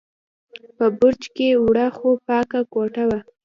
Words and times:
په 0.77 0.85
برج 0.99 1.21
کې 1.35 1.47
وړه، 1.65 1.87
خو 1.97 2.09
پاکه 2.27 2.59
کوټه 2.73 3.03
وه. 3.09 3.19